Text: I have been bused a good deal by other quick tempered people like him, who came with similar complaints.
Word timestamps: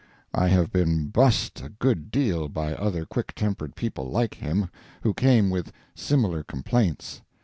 I 0.33 0.47
have 0.47 0.71
been 0.71 1.09
bused 1.09 1.61
a 1.63 1.69
good 1.69 2.09
deal 2.09 2.49
by 2.49 2.73
other 2.73 3.05
quick 3.05 3.35
tempered 3.35 3.75
people 3.75 4.09
like 4.09 4.33
him, 4.33 4.71
who 5.03 5.13
came 5.13 5.51
with 5.51 5.71
similar 5.93 6.41
complaints. 6.43 7.21